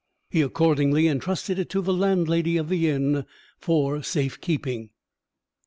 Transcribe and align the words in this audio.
He 0.31 0.41
accordingly 0.41 1.07
entrusted 1.07 1.59
it 1.59 1.69
to 1.69 1.79
the 1.79 1.93
landlady 1.93 2.57
of 2.57 2.69
the 2.69 2.89
inn 2.89 3.23
for 3.59 4.01
safe 4.01 4.41
keeping. 4.41 4.89